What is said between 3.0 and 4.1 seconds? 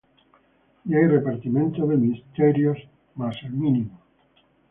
mas el mismo Señor